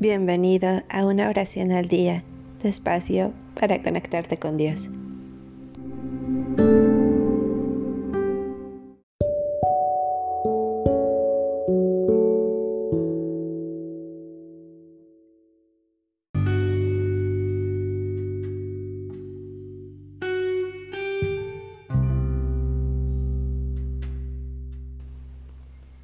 [0.00, 2.24] Bienvenido a una oración al día,
[2.62, 4.88] despacio para conectarte con Dios.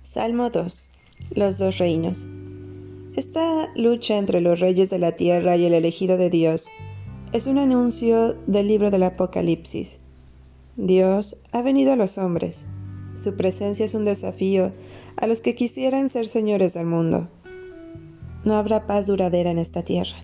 [0.03, 0.91] Salmo 2.
[1.31, 2.29] Los dos reinos.
[3.17, 6.69] Esta lucha entre los reyes de la tierra y el elegido de Dios
[7.33, 10.01] es un anuncio del libro del Apocalipsis.
[10.77, 12.67] Dios ha venido a los hombres.
[13.15, 14.71] Su presencia es un desafío
[15.17, 17.31] a los que quisieran ser señores del mundo.
[18.45, 20.19] No habrá paz duradera en esta tierra.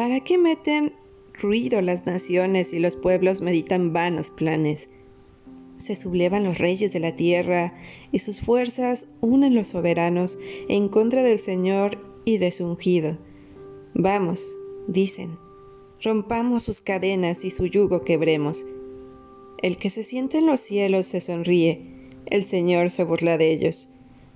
[0.00, 0.94] ¿Para qué meten
[1.34, 4.88] ruido las naciones y los pueblos meditan vanos planes?
[5.76, 7.74] Se sublevan los reyes de la tierra
[8.10, 10.38] y sus fuerzas unen los soberanos
[10.70, 13.18] en contra del Señor y de su ungido.
[13.92, 14.42] Vamos,
[14.88, 15.36] dicen,
[16.00, 18.64] rompamos sus cadenas y su yugo quebremos.
[19.60, 23.90] El que se siente en los cielos se sonríe, el Señor se burla de ellos.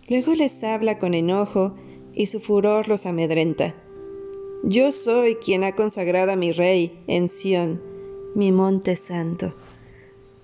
[0.09, 1.75] Luego les habla con enojo
[2.13, 3.75] y su furor los amedrenta.
[4.67, 7.83] Yo soy quien ha consagrado a mi rey en Sión,
[8.35, 9.53] mi monte santo.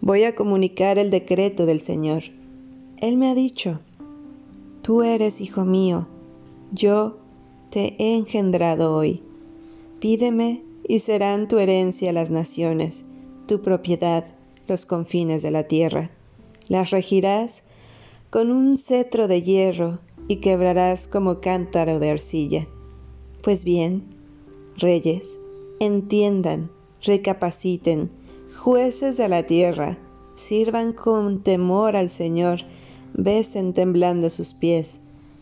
[0.02, 2.24] Voy a comunicar el decreto del Señor.
[2.98, 3.80] Él me ha dicho,
[4.82, 6.06] tú eres hijo mío,
[6.70, 7.16] yo
[7.70, 9.22] te he engendrado hoy.
[10.00, 13.06] Pídeme y serán tu herencia las naciones,
[13.46, 14.26] tu propiedad
[14.68, 16.10] los confines de la tierra.
[16.68, 17.62] Las regirás
[18.28, 19.98] con un cetro de hierro
[20.28, 22.66] y quebrarás como cántaro de arcilla.
[23.42, 24.02] Pues bien,
[24.76, 25.38] reyes,
[25.78, 26.70] entiendan,
[27.02, 28.10] recapaciten,
[28.54, 29.98] jueces de la tierra,
[30.34, 32.60] sirvan con temor al Señor,
[33.14, 35.00] besen temblando sus pies,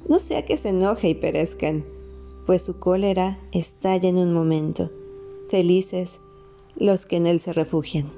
[0.08, 1.84] no sea que se enoje y perezcan,
[2.46, 4.90] pues su cólera estalla en un momento.
[5.48, 6.20] Felices
[6.76, 8.17] los que en él se refugian.